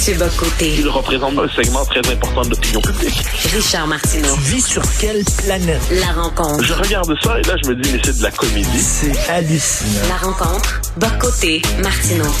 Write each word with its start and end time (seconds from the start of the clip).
Mathieu 0.00 0.14
Bocoté. 0.14 0.74
Il 0.78 0.88
représente 0.88 1.38
un 1.38 1.48
segment 1.48 1.84
très 1.84 2.00
important 2.10 2.40
de 2.40 2.48
l'opinion 2.48 2.80
publique. 2.80 3.22
Richard 3.52 3.86
Martineau. 3.86 4.34
Tu 4.34 4.54
vis 4.54 4.66
sur 4.66 4.82
quelle 4.98 5.22
planète? 5.44 5.78
La 5.90 6.22
rencontre. 6.22 6.64
Je 6.64 6.72
regarde 6.72 7.14
ça 7.22 7.38
et 7.38 7.42
là, 7.42 7.54
je 7.62 7.68
me 7.68 7.76
dis, 7.76 7.90
mais 7.92 8.00
c'est 8.02 8.16
de 8.16 8.22
la 8.22 8.30
comédie. 8.30 8.78
C'est 8.78 9.30
hallucinant. 9.30 10.08
La 10.08 10.26
rencontre. 10.26 10.80
Bocoté. 10.96 11.60
Martineau. 11.82 12.32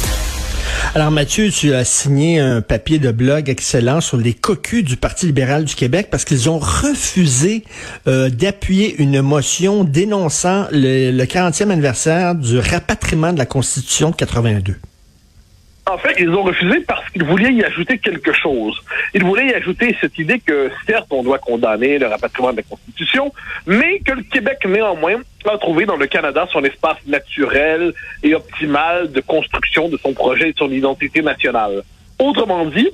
Alors 0.94 1.10
Mathieu, 1.10 1.50
tu 1.50 1.74
as 1.74 1.84
signé 1.84 2.40
un 2.40 2.62
papier 2.62 2.98
de 2.98 3.10
blog 3.12 3.50
excellent 3.50 4.00
sur 4.00 4.16
les 4.16 4.32
cocus 4.32 4.82
du 4.82 4.96
Parti 4.96 5.26
libéral 5.26 5.66
du 5.66 5.74
Québec 5.74 6.08
parce 6.10 6.24
qu'ils 6.24 6.48
ont 6.48 6.58
refusé 6.58 7.64
euh, 8.08 8.30
d'appuyer 8.30 8.94
une 9.02 9.20
motion 9.20 9.84
dénonçant 9.84 10.66
le, 10.72 11.10
le 11.10 11.24
40e 11.24 11.68
anniversaire 11.68 12.34
du 12.34 12.58
rapatriement 12.58 13.34
de 13.34 13.38
la 13.38 13.44
Constitution 13.44 14.12
de 14.12 14.16
82. 14.16 14.76
En 15.92 15.98
fait, 15.98 16.14
ils 16.20 16.30
ont 16.30 16.44
refusé 16.44 16.80
parce 16.80 17.08
qu'ils 17.10 17.24
voulaient 17.24 17.52
y 17.52 17.64
ajouter 17.64 17.98
quelque 17.98 18.32
chose. 18.32 18.80
Ils 19.12 19.24
voulaient 19.24 19.48
y 19.48 19.54
ajouter 19.54 19.96
cette 20.00 20.16
idée 20.18 20.38
que, 20.38 20.70
certes, 20.86 21.08
on 21.10 21.24
doit 21.24 21.38
condamner 21.38 21.98
le 21.98 22.06
rapatriement 22.06 22.52
de 22.52 22.58
la 22.58 22.62
Constitution, 22.62 23.32
mais 23.66 23.98
que 23.98 24.12
le 24.12 24.22
Québec, 24.22 24.58
néanmoins, 24.66 25.16
a 25.46 25.58
trouvé 25.58 25.86
dans 25.86 25.96
le 25.96 26.06
Canada 26.06 26.46
son 26.52 26.62
espace 26.62 26.98
naturel 27.06 27.92
et 28.22 28.34
optimal 28.36 29.10
de 29.10 29.20
construction 29.20 29.88
de 29.88 29.96
son 29.96 30.12
projet 30.12 30.50
et 30.50 30.52
de 30.52 30.58
son 30.58 30.70
identité 30.70 31.22
nationale. 31.22 31.82
Autrement 32.20 32.64
dit, 32.66 32.90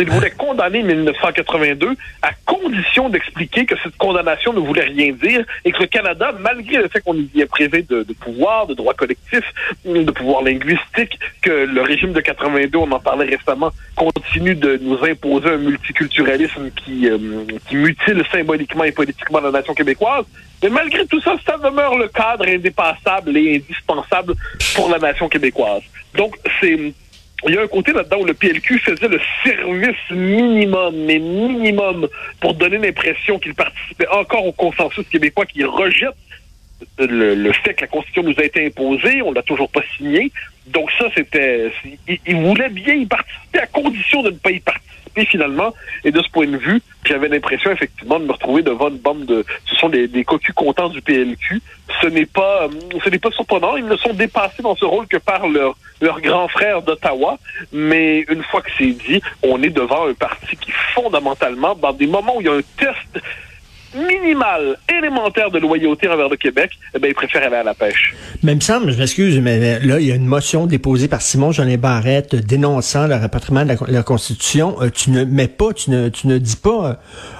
il 0.00 0.10
voulait 0.10 0.30
condamner 0.30 0.82
1982 0.82 1.94
à 2.22 2.30
condition 2.44 3.08
d'expliquer 3.08 3.66
que 3.66 3.74
cette 3.82 3.96
condamnation 3.96 4.52
ne 4.52 4.60
voulait 4.60 4.84
rien 4.84 5.12
dire 5.12 5.44
et 5.64 5.72
que 5.72 5.80
le 5.80 5.86
Canada, 5.86 6.32
malgré 6.40 6.78
le 6.78 6.88
fait 6.88 7.00
qu'on 7.00 7.14
y 7.14 7.40
est 7.40 7.46
privé 7.46 7.82
de, 7.82 8.04
pouvoir, 8.20 8.66
de 8.66 8.74
droits 8.74 8.94
collectifs, 8.94 9.52
de 9.84 10.10
pouvoir 10.10 10.42
linguistique, 10.42 11.18
que 11.42 11.50
le 11.50 11.82
régime 11.82 12.12
de 12.12 12.20
82, 12.20 12.78
on 12.78 12.90
en 12.92 13.00
parlait 13.00 13.26
récemment, 13.26 13.70
continue 13.94 14.54
de 14.54 14.78
nous 14.82 15.02
imposer 15.04 15.50
un 15.50 15.58
multiculturalisme 15.58 16.70
qui, 16.70 17.08
euh, 17.08 17.18
qui 17.68 17.76
mutile 17.76 18.22
symboliquement 18.30 18.84
et 18.84 18.92
politiquement 18.92 19.40
la 19.40 19.50
nation 19.50 19.74
québécoise. 19.74 20.24
Mais 20.62 20.70
malgré 20.70 21.06
tout 21.06 21.20
ça, 21.20 21.36
ça 21.44 21.56
demeure 21.58 21.96
le 21.96 22.08
cadre 22.08 22.46
indépassable 22.48 23.36
et 23.36 23.56
indispensable 23.56 24.34
pour 24.74 24.88
la 24.88 24.98
nation 24.98 25.28
québécoise. 25.28 25.82
Donc, 26.14 26.36
c'est 26.60 26.92
il 27.46 27.54
y 27.54 27.58
a 27.58 27.62
un 27.62 27.66
côté 27.66 27.92
là-dedans 27.92 28.20
où 28.20 28.24
le 28.24 28.34
PLQ 28.34 28.78
faisait 28.78 29.08
le 29.08 29.20
service 29.44 30.10
minimum, 30.10 30.94
mais 31.04 31.18
minimum, 31.18 32.08
pour 32.40 32.54
donner 32.54 32.78
l'impression 32.78 33.38
qu'il 33.38 33.54
participait 33.54 34.08
encore 34.08 34.46
au 34.46 34.52
consensus 34.52 35.06
québécois 35.08 35.46
qui 35.46 35.62
rejette 35.64 36.14
le, 36.98 37.52
fait 37.52 37.74
que 37.74 37.82
la 37.82 37.86
Constitution 37.86 38.22
nous 38.22 38.34
a 38.38 38.44
été 38.44 38.66
imposée, 38.66 39.22
on 39.22 39.32
l'a 39.32 39.42
toujours 39.42 39.70
pas 39.70 39.82
signé. 39.96 40.32
Donc 40.66 40.90
ça, 40.98 41.06
c'était... 41.14 41.70
Il 42.26 42.36
voulait 42.36 42.68
bien 42.68 42.94
y 42.94 43.06
participer 43.06 43.60
à 43.60 43.66
condition 43.66 44.22
de 44.22 44.30
ne 44.30 44.36
pas 44.36 44.50
y 44.50 44.60
participer 44.60 45.05
finalement. 45.24 45.72
Et 46.04 46.10
de 46.10 46.20
ce 46.20 46.30
point 46.30 46.46
de 46.46 46.56
vue, 46.56 46.80
j'avais 47.04 47.28
l'impression 47.28 47.70
effectivement 47.70 48.18
de 48.18 48.24
me 48.24 48.32
retrouver 48.32 48.62
devant 48.62 48.88
une 48.88 48.98
bande 48.98 49.24
de. 49.24 49.44
Ce 49.64 49.76
sont 49.76 49.88
des, 49.88 50.08
des 50.08 50.24
cocus 50.24 50.54
contents 50.54 50.88
du 50.88 51.00
PLQ. 51.00 51.60
Ce 52.02 52.06
n'est 52.08 52.26
pas, 52.26 52.68
ce 53.02 53.08
n'est 53.08 53.18
pas 53.18 53.30
surprenant. 53.30 53.76
Ils 53.76 53.86
ne 53.86 53.96
sont 53.96 54.12
dépassés 54.12 54.62
dans 54.62 54.76
ce 54.76 54.84
rôle 54.84 55.06
que 55.06 55.16
par 55.16 55.46
leur 55.48 55.76
leur 56.00 56.20
grand 56.20 56.48
frère 56.48 56.82
d'Ottawa. 56.82 57.38
Mais 57.72 58.20
une 58.28 58.42
fois 58.42 58.60
que 58.60 58.70
c'est 58.76 58.92
dit, 58.92 59.20
on 59.42 59.62
est 59.62 59.70
devant 59.70 60.08
un 60.08 60.14
parti 60.14 60.56
qui 60.56 60.70
fondamentalement, 60.94 61.74
dans 61.74 61.92
des 61.92 62.06
moments 62.06 62.36
où 62.36 62.40
il 62.40 62.46
y 62.46 62.50
a 62.50 62.54
un 62.54 62.62
test 62.76 62.95
minimal, 64.20 64.76
élémentaire 64.88 65.50
de 65.50 65.58
loyauté 65.58 66.08
envers 66.08 66.28
le 66.28 66.36
Québec, 66.36 66.70
eh 66.94 66.98
bien, 66.98 67.10
il 67.10 67.14
préfère 67.14 67.42
aller 67.44 67.56
à 67.56 67.62
la 67.62 67.74
pêche. 67.74 68.14
Mais 68.42 68.54
il 68.54 68.62
je 68.62 68.98
m'excuse, 68.98 69.38
mais 69.40 69.78
là, 69.80 70.00
il 70.00 70.06
y 70.06 70.12
a 70.12 70.14
une 70.14 70.26
motion 70.26 70.66
déposée 70.66 71.08
par 71.08 71.22
Simon 71.22 71.52
Jeanin 71.52 71.76
Barrette 71.76 72.34
dénonçant 72.34 73.06
le 73.06 73.14
rapatriement 73.14 73.64
de 73.64 73.68
la, 73.68 73.76
la 73.88 74.02
Constitution. 74.02 74.76
Euh, 74.80 74.90
tu 74.90 75.10
ne 75.10 75.24
mets 75.24 75.48
pas, 75.48 75.72
tu 75.72 75.90
ne, 75.90 76.08
tu 76.08 76.26
ne 76.28 76.38
dis 76.38 76.56
pas, 76.56 76.90
euh, 76.90 76.94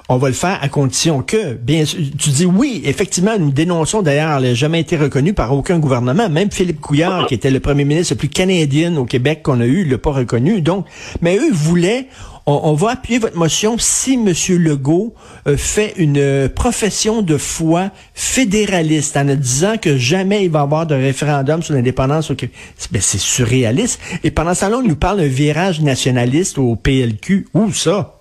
on 0.08 0.18
va 0.18 0.28
le 0.28 0.34
faire 0.34 0.58
à 0.62 0.68
condition 0.68 1.22
que, 1.22 1.54
bien 1.54 1.84
sûr, 1.84 1.98
tu 2.18 2.30
dis 2.30 2.46
oui, 2.46 2.82
effectivement, 2.84 3.38
nous 3.38 3.50
dénonçons 3.50 4.02
d'ailleurs, 4.02 4.38
elle 4.38 4.44
n'a 4.44 4.54
jamais 4.54 4.80
été 4.80 4.96
reconnue 4.96 5.32
par 5.32 5.52
aucun 5.52 5.78
gouvernement, 5.78 6.28
même 6.28 6.50
Philippe 6.50 6.80
Couillard, 6.80 7.26
qui 7.26 7.34
était 7.34 7.50
le 7.50 7.60
premier 7.60 7.84
ministre 7.84 8.14
le 8.14 8.18
plus 8.18 8.28
canadien 8.28 8.96
au 8.96 9.04
Québec 9.04 9.40
qu'on 9.42 9.60
a 9.60 9.66
eu, 9.66 9.84
l'a 9.84 9.98
pas 9.98 10.12
reconnu. 10.12 10.60
Donc, 10.60 10.86
mais 11.22 11.36
eux 11.36 11.52
voulaient, 11.52 12.06
on, 12.48 12.74
va 12.74 12.92
appuyer 12.92 13.18
votre 13.18 13.36
motion 13.36 13.76
si 13.76 14.14
M. 14.14 14.32
Legault 14.62 15.14
euh, 15.48 15.56
fait 15.56 15.94
une 15.96 16.18
euh, 16.18 16.48
profession 16.48 17.20
de 17.20 17.36
foi 17.38 17.90
fédéraliste 18.14 19.16
en 19.16 19.24
disant 19.24 19.78
que 19.78 19.96
jamais 19.96 20.44
il 20.44 20.50
va 20.50 20.60
y 20.60 20.62
avoir 20.62 20.86
de 20.86 20.94
référendum 20.94 21.64
sur 21.64 21.74
l'indépendance 21.74 22.30
au 22.30 22.36
Québec. 22.36 22.54
Ben, 22.92 23.02
c'est 23.02 23.18
surréaliste. 23.18 24.00
Et 24.22 24.30
pendant 24.30 24.54
ce 24.54 24.60
temps-là, 24.60 24.78
on 24.78 24.86
nous 24.86 24.94
parle 24.94 25.18
d'un 25.18 25.26
virage 25.26 25.80
nationaliste 25.80 26.58
au 26.58 26.76
PLQ. 26.76 27.48
Où 27.52 27.72
ça? 27.72 28.15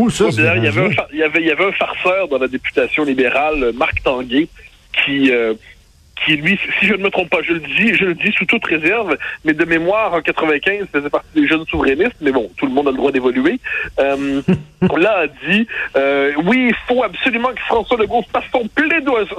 Où 0.00 0.10
ça? 0.10 0.26
il, 0.30 0.42
y 0.42 0.46
avait 0.46 0.80
un, 0.80 0.90
il, 1.12 1.18
y 1.18 1.22
avait, 1.22 1.40
il 1.40 1.46
y 1.46 1.50
avait 1.50 1.66
un 1.66 1.72
farceur 1.72 2.28
dans 2.28 2.38
la 2.38 2.48
députation 2.48 3.04
libérale, 3.04 3.72
Marc 3.74 4.02
Tanguay, 4.02 4.48
qui... 5.04 5.30
Euh, 5.30 5.54
qui 6.24 6.36
lui, 6.36 6.58
si 6.78 6.86
je 6.86 6.94
ne 6.94 7.02
me 7.02 7.10
trompe 7.10 7.30
pas, 7.30 7.38
je 7.42 7.54
le 7.54 7.60
dis, 7.60 7.94
je 7.94 8.04
le 8.04 8.14
dis 8.14 8.32
sous 8.32 8.44
toute 8.44 8.64
réserve, 8.66 9.16
mais 9.44 9.52
de 9.52 9.64
mémoire 9.64 10.14
en 10.14 10.20
95 10.20 10.86
faisait 10.92 11.10
partie 11.10 11.28
des 11.34 11.46
jeunes 11.46 11.64
souverainistes, 11.66 12.16
mais 12.20 12.32
bon, 12.32 12.50
tout 12.56 12.66
le 12.66 12.72
monde 12.72 12.88
a 12.88 12.90
le 12.90 12.96
droit 12.96 13.12
d'évoluer. 13.12 13.58
Euh, 13.98 14.42
là 14.96 15.20
a 15.20 15.26
dit, 15.26 15.66
euh, 15.96 16.32
oui, 16.44 16.68
il 16.70 16.74
faut 16.86 17.02
absolument 17.02 17.48
que 17.48 17.60
François 17.60 17.96
Legault 17.96 18.24
fasse 18.32 18.44
son 18.52 18.68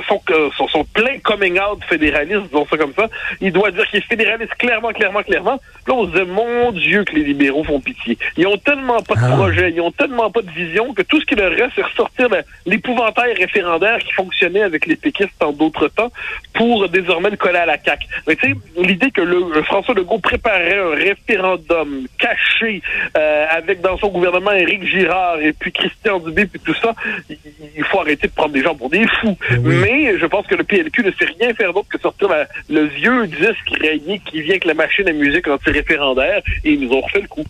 son, 0.08 0.22
son, 0.58 0.68
son 0.68 0.84
plein 0.86 1.18
coming 1.24 1.60
out 1.60 1.84
fédéraliste, 1.88 2.44
disons 2.44 2.66
ça 2.70 2.78
comme 2.78 2.94
ça. 2.94 3.08
Il 3.40 3.52
doit 3.52 3.72
dire 3.72 3.86
qu'il 3.88 4.00
est 4.00 4.08
fédéraliste 4.08 4.54
clairement, 4.56 4.92
clairement, 4.92 5.24
clairement. 5.24 5.60
Là, 5.88 5.94
on 5.94 6.06
se 6.06 6.18
dit, 6.18 6.30
mon 6.30 6.72
Dieu, 6.72 7.04
que 7.04 7.16
les 7.16 7.24
libéraux 7.24 7.64
font 7.64 7.80
pitié. 7.80 8.18
Ils 8.38 8.48
ont 8.48 8.58
tellement 8.58 9.02
pas 9.02 9.16
de 9.16 9.22
ah. 9.24 9.36
projet, 9.36 9.72
ils 9.72 9.82
ont 9.82 9.92
tellement 9.92 10.30
pas 10.32 10.42
de 10.42 10.52
vision 10.52 10.94
que 10.94 11.02
tout 11.02 11.20
ce 11.20 11.26
qui 11.26 11.36
leur 11.36 11.52
reste, 11.52 11.72
c'est 11.76 11.84
ressortir 11.84 12.28
l'épouvantail 12.66 13.34
référendaire 13.34 14.00
qui 14.00 14.12
fonctionnait 14.14 14.64
avec 14.64 14.86
les 14.86 14.96
péquistes 14.96 15.42
en 15.42 15.52
d'autres 15.52 15.88
temps 15.88 16.12
pour 16.54 16.71
pour 16.72 16.88
désormais 16.88 17.30
le 17.30 17.36
coller 17.36 17.58
à 17.58 17.66
la 17.66 17.78
CAQ. 17.78 18.08
Mais 18.26 18.36
tu 18.38 18.48
sais, 18.48 18.56
l'idée 18.78 19.12
que 19.12 19.20
le, 19.20 19.62
François 19.64 19.94
Legault 19.94 20.20
préparait 20.20 20.80
un 20.80 20.96
référendum 20.96 22.08
caché 22.18 22.82
euh, 23.18 23.46
avec 23.50 23.82
dans 23.82 23.98
son 23.98 24.08
gouvernement 24.08 24.54
Éric 24.54 24.86
Girard 24.86 25.42
et 25.42 25.52
puis 25.52 25.74
Christian 25.74 26.20
Dubé 26.20 26.46
puis 26.46 26.62
tout 26.62 26.74
ça, 26.76 26.96
il, 27.30 27.84
faut 27.84 28.00
arrêter 28.00 28.28
de 28.28 28.32
prendre 28.32 28.54
des 28.54 28.64
gens 28.64 28.74
pour 28.74 28.90
des 28.90 29.06
fous. 29.20 29.38
Mais 29.62 30.18
je 30.18 30.26
pense 30.28 30.48
que 30.48 30.56
le 30.56 30.64
PLQ 30.64 31.04
ne 31.04 31.12
sait 31.12 31.30
rien 31.38 31.54
faire 31.54 31.74
d'autre 31.74 31.90
que 31.90 32.00
sortir 32.00 32.30
le 32.70 32.84
vieux 32.86 33.28
disque 33.28 33.78
rayé 33.82 34.22
qui 34.26 34.42
vient 34.42 34.52
avec 34.52 34.64
la 34.64 34.74
machine 34.74 35.10
à 35.10 35.12
musique 35.12 35.50
anti-référendaire 35.50 36.42
et 36.64 36.72
ils 36.72 36.80
nous 36.80 36.94
ont 36.94 37.02
refait 37.02 37.20
le 37.20 37.28
coup. 37.28 37.44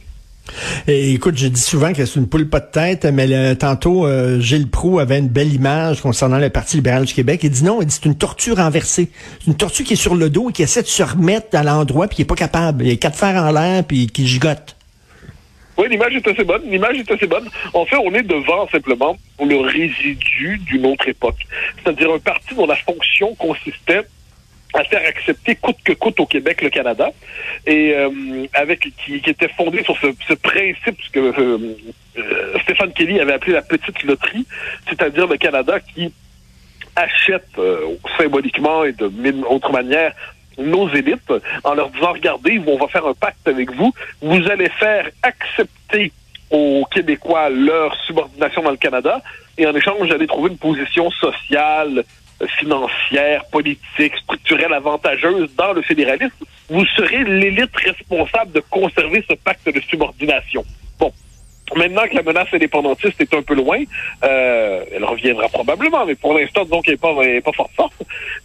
Écoute, 0.88 1.38
je 1.38 1.48
dis 1.48 1.62
souvent 1.62 1.94
que 1.94 2.06
c'est 2.06 2.20
une 2.20 2.28
poule 2.28 2.50
pas 2.50 2.60
de 2.60 2.72
tête, 2.72 3.06
mais 3.06 3.56
tantôt, 3.56 4.06
euh, 4.06 4.40
Gilles 4.40 4.70
Proux 4.70 5.00
avait 5.00 5.20
une 5.20 5.28
belle 5.28 5.54
image 5.54 6.02
concernant 6.02 6.40
le 6.40 6.50
Parti 6.50 6.78
libéral 6.78 7.06
du 7.06 7.14
Québec. 7.14 7.42
Il 7.44 7.52
dit 7.52 7.64
non, 7.64 7.82
il 7.82 7.88
dit 7.88 7.96
c'est 7.96 8.06
une 8.06 8.18
tortue 8.18 8.54
renversée. 8.54 9.10
C'est 9.40 9.48
une 9.48 9.56
tortue 9.56 9.84
qui 9.84 9.94
est 9.94 9.98
sur 9.98 10.16
le 10.16 10.30
dos 10.30 10.50
et 10.50 10.54
qui 10.54 10.64
essaie 10.64 10.82
de 10.82 10.88
se 10.88 11.04
remettre 11.04 11.56
à 11.56 11.64
l'endroit 11.64 12.08
puis 12.08 12.18
qui 12.18 12.22
est 12.24 12.26
pas 12.26 12.36
capable. 12.36 12.86
Il 12.86 12.92
a 12.92 12.96
quatre 12.96 13.18
fers 13.18 13.36
en 13.42 13.52
l'air 13.52 13.84
puis 13.84 14.08
qui 14.08 14.28
gigote. 14.28 14.76
Oui, 15.78 15.88
l'image 15.90 16.14
est 16.16 16.28
assez 16.28 16.44
bonne. 16.44 16.62
L'image 16.70 16.98
est 16.98 17.12
assez 17.12 17.28
bonne. 17.28 17.48
En 17.74 17.86
fait, 17.86 17.98
on 17.98 18.14
est 18.14 18.24
devant 18.24 18.68
simplement 18.70 19.18
le 19.40 19.58
résidu 19.62 20.60
d'une 20.60 20.86
autre 20.86 21.08
époque. 21.08 21.48
C'est-à-dire 21.78 22.12
un 22.12 22.20
parti 22.20 22.54
dont 22.56 22.68
la 22.68 22.76
fonction 22.76 23.34
consistait 23.36 24.04
à 24.74 24.84
faire 24.84 25.06
accepter 25.08 25.56
coûte 25.56 25.78
que 25.84 25.94
coûte 25.94 26.20
au 26.20 26.26
Québec 26.26 26.62
le 26.62 26.70
Canada. 26.70 27.12
Et 27.66 27.94
euh, 27.96 28.46
avec 28.54 28.80
qui, 28.80 29.22
qui, 29.22 29.30
était 29.30 29.48
fondé 29.50 29.84
sur 29.84 29.98
ce, 29.98 30.08
ce 30.28 30.34
principe 30.34 30.98
que 31.12 31.20
euh, 31.20 31.78
euh, 32.18 32.60
Stéphane 32.64 32.94
Kelly 32.94 33.20
avait 33.20 33.34
appelé 33.34 33.54
la 33.54 33.62
petite 33.62 34.04
loterie, 34.04 34.46
c'est-à-dire 34.88 35.28
le 35.28 35.38
Canada 35.38 35.80
qui 35.80 36.14
achète 36.96 37.48
symboliquement 38.18 38.84
et 38.84 38.92
de 38.92 39.08
mille 39.08 39.46
autres 39.46 39.72
manières 39.72 40.14
nos 40.58 40.90
élites 40.90 41.32
en 41.64 41.74
leur 41.74 41.90
disant 41.90 42.12
regardez, 42.12 42.62
on 42.68 42.78
va 42.78 42.88
faire 42.88 43.08
un 43.08 43.14
pacte 43.14 43.48
avec 43.48 43.72
vous, 43.72 43.94
vous 44.22 44.50
allez 44.50 44.68
faire 44.70 45.10
accepter 45.24 46.12
aux 46.50 46.86
Québécois 46.92 47.50
leur 47.50 47.96
subordination 48.06 48.62
dans 48.62 48.72
le 48.72 48.78
Canada 48.78 49.22
et 49.58 49.68
en 49.68 49.76
échange, 49.76 49.98
vous 50.00 50.14
allez 50.14 50.28
trouver 50.28 50.50
une 50.52 50.58
position 50.58 51.12
sociale, 51.12 52.04
financière, 52.60 53.46
politique, 53.52 54.16
structurelle 54.24 54.74
avantageuse 54.74 55.50
dans 55.56 55.74
le 55.74 55.82
fédéralisme, 55.82 56.46
vous 56.70 56.86
serez 56.98 57.24
l'élite 57.24 57.76
responsable 57.76 58.52
de 58.54 58.62
conserver 58.70 59.24
ce 59.30 59.36
pacte 59.36 59.74
de 59.74 59.80
subordination. 59.82 60.64
Bon. 61.00 61.12
Maintenant 61.76 62.04
que 62.08 62.16
la 62.16 62.24
menace 62.24 62.48
indépendantiste 62.54 63.22
est 63.22 63.34
un 63.34 63.42
peu 63.42 63.56
loin, 63.56 63.82
euh, 64.24 64.84
elle 64.94 65.06
reviendra 65.06 65.48
probablement, 65.48 66.06
mais 66.06 66.16
pour 66.16 66.34
l'instant, 66.34 66.66
donc, 66.66 66.84
elle 66.88 66.94
n'est 66.94 66.98
pas, 66.98 67.16
pas 67.16 67.52
forte 67.54 67.72
forte, 67.76 67.94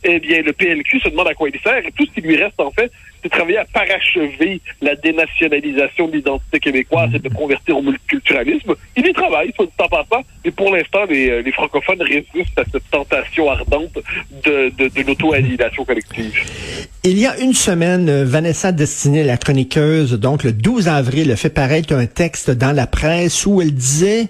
eh 0.04 0.20
bien, 0.20 0.42
le 0.42 0.52
PLQ 0.52 1.00
se 1.00 1.08
demande 1.08 1.28
à 1.28 1.34
quoi 1.34 1.48
il 1.48 1.60
sert, 1.60 1.84
et 1.84 1.92
tout 1.92 2.06
ce 2.06 2.12
qui 2.12 2.20
lui 2.20 2.36
reste, 2.36 2.60
en 2.60 2.70
fait, 2.70 2.90
travailler 3.28 3.58
à 3.58 3.64
parachever 3.64 4.60
la 4.80 4.94
dénationalisation 4.96 6.08
de 6.08 6.16
l'identité 6.16 6.60
québécoise 6.60 7.10
et 7.14 7.18
de 7.18 7.28
convertir 7.28 7.76
au 7.76 7.82
multiculturalisme. 7.82 8.74
Il 8.96 9.06
y 9.06 9.12
travaille, 9.12 9.52
faut 9.56 9.66
temps 9.76 9.88
passant, 9.88 10.22
mais 10.44 10.50
pour 10.50 10.74
l'instant, 10.74 11.04
les, 11.08 11.30
euh, 11.30 11.42
les, 11.42 11.52
francophones 11.52 12.02
résistent 12.02 12.58
à 12.58 12.64
cette 12.70 12.90
tentation 12.90 13.50
ardente 13.50 13.98
de, 14.44 14.70
de, 14.76 14.88
de 14.88 15.06
l'auto-aliénation 15.06 15.84
collective. 15.84 16.34
Il 17.04 17.18
y 17.18 17.26
a 17.26 17.38
une 17.38 17.54
semaine, 17.54 18.08
euh, 18.08 18.24
Vanessa 18.24 18.72
Destinée, 18.72 19.22
la 19.22 19.36
chroniqueuse, 19.36 20.12
donc 20.14 20.44
le 20.44 20.52
12 20.52 20.88
avril, 20.88 21.30
a 21.30 21.36
fait 21.36 21.50
paraître 21.50 21.94
un 21.94 22.06
texte 22.06 22.50
dans 22.50 22.72
la 22.72 22.86
presse 22.86 23.46
où 23.46 23.60
elle 23.62 23.72
disait 23.72 24.28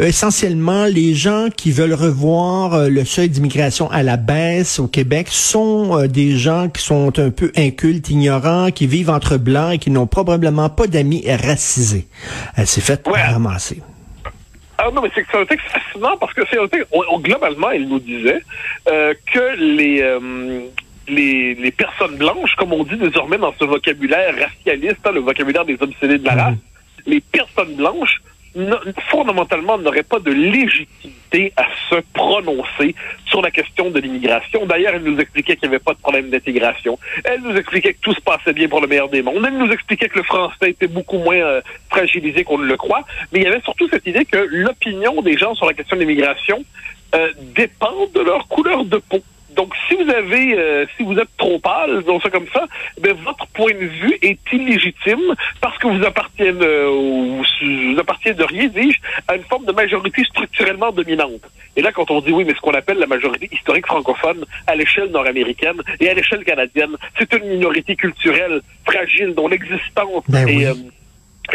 euh, 0.00 0.06
essentiellement 0.06 0.84
les 0.84 1.14
gens 1.14 1.48
qui 1.54 1.70
veulent 1.70 1.94
revoir 1.94 2.88
le 2.88 3.04
seuil 3.04 3.28
d'immigration 3.28 3.90
à 3.90 4.02
la 4.02 4.16
baisse 4.16 4.78
au 4.78 4.88
Québec 4.88 5.28
sont 5.30 6.06
des 6.06 6.36
gens 6.36 6.68
qui 6.68 6.82
sont 6.82 7.18
un 7.18 7.30
peu 7.30 7.50
incultes, 7.56 8.10
ignorants, 8.10 8.37
qui 8.74 8.86
vivent 8.86 9.10
entre 9.10 9.36
blancs 9.36 9.74
et 9.74 9.78
qui 9.78 9.90
n'ont 9.90 10.06
probablement 10.06 10.68
pas 10.68 10.86
d'amis 10.86 11.24
racisés. 11.28 12.06
Elle 12.56 12.66
s'est 12.66 12.80
faite 12.80 13.06
ramasser. 13.06 13.82
Ah 14.78 14.88
non, 14.94 15.02
mais 15.02 15.10
c'est 15.14 15.26
un 15.36 15.44
texte 15.44 15.66
fascinant 15.66 16.16
parce 16.18 16.32
que 16.32 16.42
c'est 16.48 16.58
un 16.58 16.68
texte, 16.68 16.86
globalement, 17.20 17.70
il 17.72 17.88
nous 17.88 17.98
disait 17.98 18.42
que 18.86 19.56
les 19.56 20.02
les, 21.08 21.54
les, 21.54 21.70
personnes 21.70 22.16
blanches, 22.16 22.54
comme 22.56 22.72
on 22.72 22.84
dit 22.84 22.96
désormais 22.96 23.38
dans 23.38 23.54
ce 23.58 23.64
vocabulaire 23.64 24.34
racialiste, 24.34 25.00
hein, 25.04 25.12
le 25.12 25.20
vocabulaire 25.20 25.64
des 25.64 25.76
obsédés 25.80 26.18
de 26.18 26.24
la 26.24 26.34
race, 26.34 26.54
les 27.06 27.20
personnes 27.20 27.74
blanches, 27.74 28.20
fondamentalement, 29.10 29.78
n'auraient 29.78 30.02
pas 30.02 30.18
de 30.18 30.32
légitimité 30.32 31.52
à 31.56 31.64
se 31.90 31.96
prononcer 32.12 32.94
sur 33.26 33.42
la 33.42 33.50
question 33.50 33.90
de 33.90 34.00
l'immigration. 34.00 34.66
D'ailleurs, 34.66 34.94
elle 34.94 35.02
nous 35.02 35.18
expliquait 35.18 35.56
qu'il 35.56 35.68
n'y 35.68 35.74
avait 35.74 35.84
pas 35.84 35.94
de 35.94 35.98
problème 35.98 36.30
d'intégration. 36.30 36.98
Elle 37.24 37.42
nous 37.42 37.56
expliquait 37.56 37.94
que 37.94 38.00
tout 38.00 38.14
se 38.14 38.20
passait 38.20 38.52
bien 38.52 38.68
pour 38.68 38.80
le 38.80 38.86
meilleur 38.86 39.08
des 39.08 39.22
mondes. 39.22 39.44
Elle 39.46 39.58
nous 39.58 39.70
expliquait 39.70 40.08
que 40.08 40.18
le 40.18 40.24
français 40.24 40.70
était 40.70 40.86
beaucoup 40.86 41.18
moins 41.18 41.36
euh, 41.36 41.60
fragilisé 41.90 42.44
qu'on 42.44 42.58
ne 42.58 42.66
le 42.66 42.76
croit. 42.76 43.04
Mais 43.32 43.40
il 43.40 43.44
y 43.44 43.46
avait 43.46 43.60
surtout 43.60 43.88
cette 43.88 44.06
idée 44.06 44.24
que 44.24 44.38
l'opinion 44.50 45.20
des 45.22 45.36
gens 45.36 45.54
sur 45.54 45.66
la 45.66 45.74
question 45.74 45.96
de 45.96 46.00
l'immigration 46.00 46.64
euh, 47.14 47.32
dépend 47.54 48.06
de 48.14 48.20
leur 48.20 48.48
couleur 48.48 48.84
de 48.84 48.98
peau. 48.98 49.22
Donc, 49.50 49.72
si 49.88 49.94
vous 49.94 50.10
avez, 50.10 50.58
euh, 50.58 50.86
si 50.96 51.02
vous 51.02 51.18
êtes 51.18 51.34
trop 51.36 51.58
pâle, 51.58 52.00
disons 52.00 52.20
ça 52.20 52.30
comme 52.30 52.46
ça, 52.52 52.66
ben, 53.00 53.14
votre 53.24 53.46
point 53.48 53.72
de 53.72 53.86
vue 53.86 54.18
est 54.22 54.38
illégitime 54.52 55.34
parce 55.60 55.78
que 55.78 55.88
vous 55.88 56.04
appartenez, 56.04 56.52
euh, 56.60 56.88
vous 56.90 57.98
appartiendriez, 57.98 58.68
dis-je, 58.68 58.98
à 59.26 59.36
une 59.36 59.44
forme 59.44 59.64
de 59.64 59.72
majorité 59.72 60.22
structurellement 60.24 60.92
dominante. 60.92 61.42
Et 61.76 61.82
là, 61.82 61.92
quand 61.92 62.10
on 62.10 62.20
dit 62.20 62.32
oui, 62.32 62.44
mais 62.44 62.54
ce 62.54 62.60
qu'on 62.60 62.74
appelle 62.74 62.98
la 62.98 63.06
majorité 63.06 63.48
historique 63.52 63.86
francophone 63.86 64.44
à 64.66 64.74
l'échelle 64.74 65.10
nord-américaine 65.10 65.80
et 66.00 66.08
à 66.08 66.14
l'échelle 66.14 66.44
canadienne, 66.44 66.96
c'est 67.18 67.32
une 67.34 67.48
minorité 67.48 67.96
culturelle 67.96 68.60
fragile 68.84 69.34
dont 69.34 69.48
l'existence 69.48 70.24
ben 70.28 70.48
est, 70.48 70.66
euh, 70.66 70.74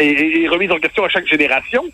est, 0.00 0.48
remise 0.48 0.70
en 0.70 0.78
question 0.78 1.04
à 1.04 1.08
chaque 1.08 1.26
génération. 1.26 1.84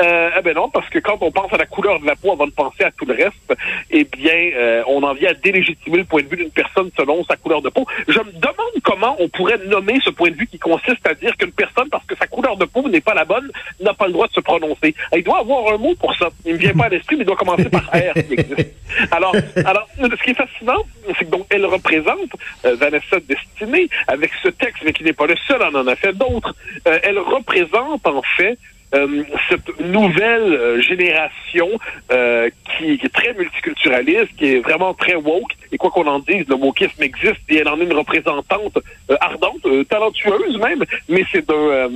Euh, 0.00 0.30
eh 0.38 0.42
ben 0.42 0.54
non, 0.54 0.68
parce 0.70 0.88
que 0.88 0.98
quand 0.98 1.18
on 1.20 1.30
pense 1.30 1.52
à 1.52 1.56
la 1.56 1.66
couleur 1.66 2.00
de 2.00 2.06
la 2.06 2.16
peau 2.16 2.32
avant 2.32 2.46
de 2.46 2.52
penser 2.52 2.84
à 2.84 2.90
tout 2.90 3.04
le 3.04 3.14
reste, 3.14 3.54
eh 3.90 4.04
bien, 4.04 4.50
euh, 4.54 4.82
on 4.86 5.02
en 5.02 5.12
vient 5.12 5.30
à 5.30 5.34
délégitimer 5.34 5.98
le 5.98 6.04
point 6.04 6.22
de 6.22 6.28
vue 6.28 6.36
d'une 6.36 6.50
personne 6.50 6.90
selon 6.96 7.22
sa 7.24 7.36
couleur 7.36 7.60
de 7.60 7.68
peau. 7.68 7.86
Je 8.08 8.18
me 8.18 8.32
demande 8.32 8.80
comment 8.82 9.16
on 9.18 9.28
pourrait 9.28 9.58
nommer 9.66 9.98
ce 10.02 10.10
point 10.10 10.30
de 10.30 10.36
vue 10.36 10.46
qui 10.46 10.58
consiste 10.58 11.06
à 11.06 11.14
dire 11.14 11.36
qu'une 11.36 11.52
personne, 11.52 11.88
parce 11.90 12.04
que 12.06 12.16
sa 12.16 12.26
couleur 12.26 12.56
de 12.56 12.64
peau 12.64 12.88
n'est 12.88 13.00
pas 13.00 13.14
la 13.14 13.24
bonne, 13.24 13.50
n'a 13.80 13.92
pas 13.92 14.06
le 14.06 14.12
droit 14.12 14.26
de 14.26 14.32
se 14.32 14.40
prononcer. 14.40 14.94
Il 15.14 15.22
doit 15.22 15.40
avoir 15.40 15.74
un 15.74 15.78
mot 15.78 15.94
pour 15.96 16.14
ça. 16.16 16.28
Il 16.46 16.54
me 16.54 16.58
vient 16.58 16.72
pas 16.72 16.86
à 16.86 16.88
l'esprit, 16.88 17.16
mais 17.16 17.22
il 17.22 17.26
doit 17.26 17.36
commencer 17.36 17.68
par 17.68 17.84
R. 17.92 18.14
alors, 19.10 19.34
alors, 19.56 19.88
ce 19.98 20.24
qui 20.24 20.30
est 20.30 20.34
fascinant, 20.34 20.82
c'est 21.18 21.24
que 21.26 21.30
donc 21.30 21.46
elle 21.50 21.66
représente 21.66 22.30
euh, 22.64 22.74
Vanessa 22.76 23.18
Destinée 23.20 23.88
avec 24.08 24.30
ce 24.42 24.48
texte, 24.48 24.82
mais 24.84 24.92
qui 24.92 25.04
n'est 25.04 25.12
pas 25.12 25.26
le 25.26 25.36
seul, 25.46 25.60
on 25.62 25.74
en 25.74 25.86
a 25.86 25.96
fait 25.96 26.12
d'autres. 26.12 26.54
Euh, 26.88 26.98
elle 27.02 27.18
représente 27.18 28.06
en 28.06 28.22
fait 28.36 28.58
euh, 28.92 29.22
cette 29.48 29.78
nouvelle 29.80 30.52
euh, 30.52 30.82
génération 30.82 31.68
euh, 32.10 32.50
qui, 32.76 32.92
est 32.92 33.12
très 33.12 33.32
multiculturaliste, 33.34 34.34
qui 34.36 34.54
est 34.54 34.60
vraiment 34.60 34.94
très 34.94 35.14
woke. 35.14 35.52
Et 35.70 35.76
quoi 35.76 35.90
qu'on 35.90 36.06
en 36.08 36.18
dise, 36.18 36.44
le 36.48 36.56
wokisme 36.56 37.02
existe 37.02 37.40
et 37.48 37.58
elle 37.58 37.68
en 37.68 37.80
est 37.80 37.84
une 37.84 37.92
représentante 37.92 38.78
ardente, 39.20 39.66
talentueuse 39.88 40.58
même, 40.58 40.84
mais 41.08 41.24
c'est 41.30 41.46
d'un 41.46 41.88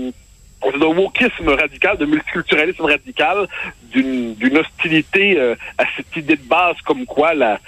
d'un 0.78 0.86
wokisme 0.86 1.50
radical, 1.50 1.98
de 1.98 2.06
multiculturalisme 2.06 2.84
radical, 2.86 3.48
d'une 3.92 4.56
hostilité 4.56 5.38
à 5.76 5.84
cette 5.94 6.16
idée 6.16 6.36
de 6.36 6.48
base 6.48 6.76
comme 6.86 7.04
quoi 7.04 7.34
la, 7.34 7.60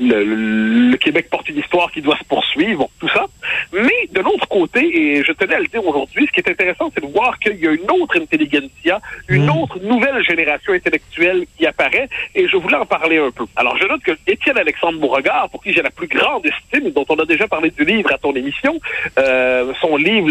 le, 0.00 0.96
Québec 0.96 1.28
porte 1.30 1.48
une 1.48 1.58
histoire 1.58 1.90
qui 1.92 2.00
doit 2.00 2.16
se 2.16 2.24
poursuivre, 2.24 2.88
tout 3.00 3.08
ça. 3.08 3.26
Mais 3.72 4.08
de 4.12 4.20
l'autre 4.20 4.48
côté, 4.48 4.80
et 4.80 5.24
je 5.24 5.32
tenais 5.32 5.54
à 5.54 5.60
le 5.60 5.66
dire 5.66 5.84
aujourd'hui, 5.86 6.26
ce 6.26 6.32
qui 6.32 6.40
est 6.40 6.50
intéressant, 6.50 6.90
c'est 6.94 7.02
de 7.02 7.10
voir 7.10 7.38
qu'il 7.38 7.56
y 7.56 7.66
a 7.66 7.72
une 7.72 7.90
autre 7.90 8.18
intelligentsia, 8.20 9.00
une 9.28 9.46
mm. 9.46 9.56
autre 9.56 9.78
nouvelle 9.80 10.22
génération 10.24 10.72
intellectuelle 10.72 11.46
qui 11.56 11.66
apparaît, 11.66 12.08
et 12.34 12.48
je 12.48 12.56
voulais 12.56 12.76
en 12.76 12.86
parler 12.86 13.18
un 13.18 13.30
peu. 13.30 13.44
Alors, 13.56 13.76
je 13.76 13.86
note 13.86 14.02
que 14.02 14.12
Étienne 14.26 14.58
Alexandre 14.58 14.98
Beauregard, 14.98 15.48
pour 15.50 15.62
qui 15.62 15.72
j'ai 15.72 15.82
la 15.82 15.90
plus 15.90 16.08
grande 16.08 16.44
estime, 16.46 16.90
dont 16.90 17.06
on 17.08 17.16
a 17.16 17.24
déjà 17.24 17.46
parlé 17.48 17.70
du 17.70 17.84
livre 17.84 18.12
à 18.12 18.18
ton 18.18 18.34
émission, 18.34 18.78
euh, 19.18 19.72
son 19.80 19.96
livre, 19.96 20.28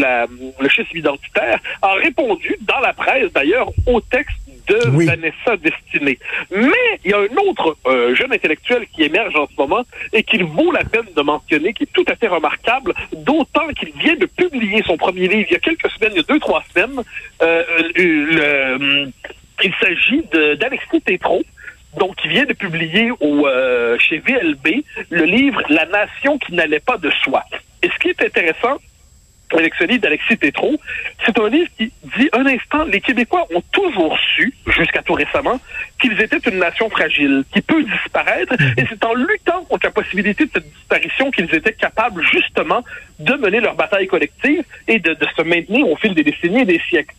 Le 0.59 0.69
schisme 0.69 0.97
identitaire, 0.97 1.59
a 1.81 1.93
répondu, 1.93 2.57
dans 2.61 2.79
la 2.79 2.93
presse 2.93 3.31
d'ailleurs, 3.33 3.69
au 3.85 4.01
texte 4.01 4.37
de 4.67 5.05
Vanessa 5.05 5.57
Destinée. 5.57 6.19
Mais 6.51 6.99
il 7.03 7.11
y 7.11 7.13
a 7.13 7.19
un 7.19 7.49
autre 7.49 7.77
euh, 7.85 8.15
jeune 8.15 8.33
intellectuel 8.33 8.85
qui 8.93 9.03
émerge 9.03 9.35
en 9.35 9.47
ce 9.47 9.53
moment 9.57 9.83
et 10.13 10.23
qu'il 10.23 10.43
vaut 10.43 10.71
la 10.71 10.83
peine 10.83 11.07
de 11.15 11.21
mentionner, 11.21 11.73
qui 11.73 11.83
est 11.83 11.93
tout 11.93 12.05
à 12.07 12.15
fait 12.15 12.27
remarquable, 12.27 12.93
d'autant 13.13 13.67
qu'il 13.69 13.91
vient 13.93 14.15
de 14.15 14.25
publier 14.25 14.83
son 14.85 14.97
premier 14.97 15.27
livre 15.27 15.47
il 15.49 15.53
y 15.53 15.55
a 15.55 15.59
quelques 15.59 15.89
semaines, 15.91 16.11
il 16.13 16.17
y 16.17 16.19
a 16.19 16.23
deux, 16.23 16.39
trois 16.39 16.63
semaines. 16.73 17.01
Euh, 17.41 17.63
le, 17.95 19.11
il 19.63 19.73
s'agit 19.81 20.23
d'Alexis 20.59 21.01
Tétrault, 21.01 21.43
donc 21.97 22.15
qui 22.17 22.27
vient 22.27 22.45
de 22.45 22.53
publier 22.53 23.11
au, 23.19 23.47
euh, 23.47 23.97
chez 23.99 24.19
VLB 24.19 24.83
le 25.09 25.23
livre 25.23 25.61
La 25.69 25.85
nation 25.85 26.37
qui 26.37 26.53
n'allait 26.53 26.79
pas 26.79 26.97
de 26.97 27.09
soi. 27.23 27.43
Et 27.81 27.89
ce 27.89 27.99
qui 27.99 28.09
est 28.09 28.21
intéressant, 28.23 28.77
livre 29.55 30.01
d'Alexis 30.01 30.37
Tétrault. 30.37 30.77
C'est 31.25 31.37
un 31.39 31.49
livre 31.49 31.69
qui 31.77 31.91
dit 32.17 32.29
un 32.33 32.45
instant, 32.45 32.83
les 32.85 33.01
Québécois 33.01 33.47
ont 33.53 33.61
toujours 33.71 34.17
su, 34.35 34.53
jusqu'à 34.67 35.01
tout 35.01 35.13
récemment, 35.13 35.59
qu'ils 36.01 36.19
étaient 36.21 36.49
une 36.49 36.59
nation 36.59 36.89
fragile, 36.89 37.43
qui 37.53 37.61
peut 37.61 37.83
disparaître, 37.83 38.53
et 38.77 38.83
c'est 38.89 39.03
en 39.03 39.13
luttant 39.13 39.63
contre 39.65 39.85
la 39.85 39.91
possibilité 39.91 40.45
de 40.45 40.51
cette 40.53 40.71
disparition 40.71 41.31
qu'ils 41.31 41.53
étaient 41.53 41.73
capables 41.73 42.23
justement 42.23 42.83
de 43.19 43.33
mener 43.33 43.59
leur 43.59 43.75
bataille 43.75 44.07
collective 44.07 44.63
et 44.87 44.99
de, 44.99 45.13
de 45.13 45.27
se 45.35 45.41
maintenir 45.41 45.87
au 45.87 45.95
fil 45.95 46.13
des 46.13 46.23
décennies 46.23 46.61
et 46.61 46.65
des 46.65 46.81
siècles. 46.89 47.15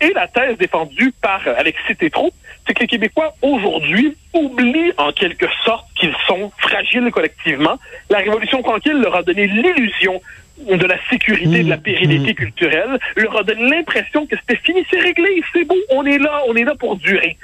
Et 0.00 0.12
la 0.12 0.28
thèse 0.28 0.58
défendue 0.58 1.12
par 1.22 1.40
Alexis 1.56 1.96
Tétrault, 1.96 2.32
c'est 2.66 2.74
que 2.74 2.80
les 2.80 2.86
Québécois 2.86 3.34
aujourd'hui 3.42 4.14
oublient 4.32 4.92
en 4.98 5.12
quelque 5.12 5.46
sorte 5.64 5.86
qu'ils 5.94 6.14
sont 6.26 6.52
fragiles 6.58 7.10
collectivement. 7.10 7.78
La 8.10 8.18
Révolution 8.18 8.62
tranquille 8.62 9.00
leur 9.00 9.16
a 9.16 9.22
donné 9.22 9.46
l'illusion 9.46 10.20
de 10.64 10.86
la 10.86 10.98
sécurité, 11.08 11.62
de 11.62 11.68
la 11.68 11.76
mmh, 11.76 11.82
pérennité 11.82 12.32
mmh. 12.32 12.34
culturelle, 12.34 12.98
leur 13.16 13.38
a 13.38 13.42
donné 13.42 13.68
l'impression 13.68 14.26
que 14.26 14.36
c'était 14.36 14.60
fini, 14.62 14.84
c'est 14.90 15.00
réglé, 15.00 15.42
c'est 15.52 15.64
bon, 15.64 15.76
on 15.90 16.04
est 16.04 16.18
là, 16.18 16.42
on 16.48 16.54
est 16.54 16.64
là 16.64 16.74
pour 16.74 16.96
durer. 16.96 17.36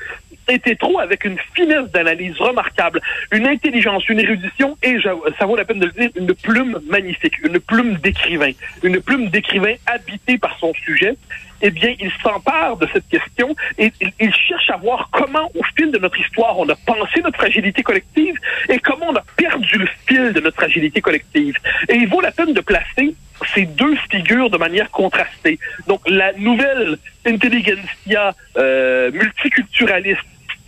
C'était 0.49 0.75
trop 0.75 0.99
avec 0.99 1.25
une 1.25 1.37
finesse 1.55 1.91
d'analyse 1.93 2.37
remarquable, 2.39 3.01
une 3.31 3.47
intelligence, 3.47 4.09
une 4.09 4.19
érudition 4.19 4.77
et 4.83 4.97
ça 5.39 5.47
vaut 5.47 5.55
la 5.55 5.65
peine 5.65 5.79
de 5.79 5.87
le 5.87 5.93
dire, 5.93 6.11
une 6.17 6.35
plume 6.35 6.81
magnifique, 6.89 7.35
une 7.45 7.61
plume 7.61 7.95
d'écrivain, 7.97 8.51
une 8.83 9.01
plume 9.01 9.29
d'écrivain 9.29 9.75
habité 9.87 10.39
par 10.39 10.59
son 10.59 10.73
sujet. 10.75 11.15
Eh 11.63 11.71
bien, 11.71 11.95
il 12.01 12.11
s'empare 12.23 12.79
de 12.79 12.89
cette 12.93 13.07
question 13.09 13.55
et 13.79 13.93
il, 14.19 14.35
cherche 14.35 14.71
à 14.71 14.77
voir 14.79 15.11
comment, 15.13 15.51
au 15.55 15.63
fil 15.77 15.93
de 15.93 15.99
notre 15.99 16.19
histoire, 16.19 16.59
on 16.59 16.69
a 16.69 16.75
pensé 16.75 17.21
notre 17.23 17.37
fragilité 17.37 17.83
collective 17.83 18.35
et 18.69 18.79
comment 18.79 19.09
on 19.11 19.17
a 19.17 19.25
perdu 19.51 19.79
le 19.79 19.89
fil 20.07 20.33
de 20.33 20.41
notre 20.41 20.57
fragilité 20.57 21.01
collective. 21.01 21.57
Et 21.89 21.97
il 21.97 22.09
vaut 22.09 22.21
la 22.21 22.33
peine 22.33 22.53
de 22.53 22.61
placer 22.61 23.15
ces 23.55 23.65
deux 23.65 23.97
figures 24.11 24.51
de 24.51 24.59
manière 24.59 24.91
contrastée. 24.91 25.59
Donc, 25.87 26.01
la 26.09 26.33
nouvelle 26.35 26.99
intelligentsia 27.27 28.35
euh, 28.57 29.11
multiculturaliste 29.13 30.21